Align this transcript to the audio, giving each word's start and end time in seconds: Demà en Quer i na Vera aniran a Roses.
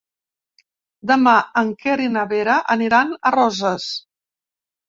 Demà 1.11 1.33
en 1.61 1.69
Quer 1.83 1.97
i 2.05 2.09
na 2.15 2.25
Vera 2.33 2.57
aniran 2.77 3.15
a 3.15 3.33
Roses. 3.39 3.87